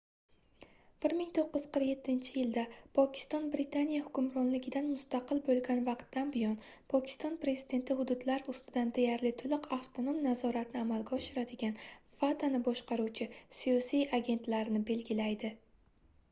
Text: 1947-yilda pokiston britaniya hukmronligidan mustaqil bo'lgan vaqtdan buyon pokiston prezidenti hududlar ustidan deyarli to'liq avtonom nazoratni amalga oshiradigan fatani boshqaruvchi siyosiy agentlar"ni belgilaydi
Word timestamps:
1947-yilda 1.07 2.61
pokiston 2.99 3.43
britaniya 3.55 4.05
hukmronligidan 4.05 4.87
mustaqil 4.93 5.41
bo'lgan 5.49 5.83
vaqtdan 5.91 6.31
buyon 6.37 6.55
pokiston 6.95 7.37
prezidenti 7.45 7.97
hududlar 8.01 8.49
ustidan 8.55 8.95
deyarli 9.01 9.33
to'liq 9.43 9.69
avtonom 9.79 10.19
nazoratni 10.31 10.83
amalga 10.85 11.15
oshiradigan 11.21 11.77
fatani 12.23 12.63
boshqaruvchi 12.71 13.29
siyosiy 13.61 14.05
agentlar"ni 14.21 14.83
belgilaydi 14.93 15.53